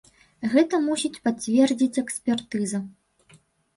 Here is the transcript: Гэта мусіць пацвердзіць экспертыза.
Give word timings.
Гэта 0.53 0.79
мусіць 0.85 1.21
пацвердзіць 1.29 1.99
экспертыза. 2.05 2.85